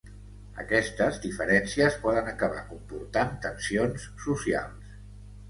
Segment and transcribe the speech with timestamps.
[0.61, 4.99] Aquestes diferències poden acabar comportant tensions socials.